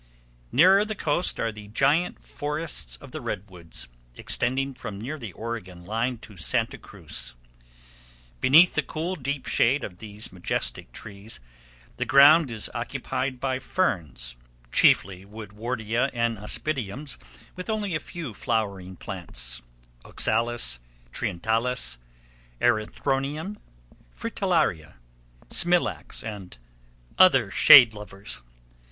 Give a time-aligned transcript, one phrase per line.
[0.51, 5.85] Nearer the coast are the giant forests of the redwoods, extending from near the Oregon
[5.85, 7.35] line to Santa Cruz.
[8.39, 11.39] Beneath the cool, deep shade of these majestic trees
[11.97, 14.35] the ground is occupied by ferns,
[14.71, 17.19] chiefly woodwardia and aspidiums,
[17.55, 20.79] with only a few flowering plants—oxalis,
[21.11, 21.99] trientalis,
[22.59, 23.57] erythronium,
[24.17, 24.95] fritillaria,
[25.51, 26.57] smilax, and
[27.19, 28.41] other shade lovers.